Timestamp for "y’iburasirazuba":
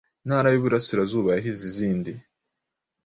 0.51-1.29